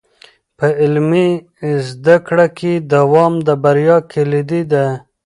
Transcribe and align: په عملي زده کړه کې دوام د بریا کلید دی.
په 0.57 0.67
عملي 0.81 1.29
زده 1.89 2.15
کړه 2.27 2.47
کې 2.57 2.71
دوام 2.93 3.33
د 3.47 3.49
بریا 3.63 3.97
کلید 4.11 4.51
دی. 4.73 4.87